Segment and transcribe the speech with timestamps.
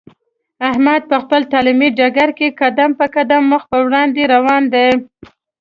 [0.69, 4.89] احمد په خپل تعلیمي ډګر کې قدم په قدم مخ په وړاندې روان دی.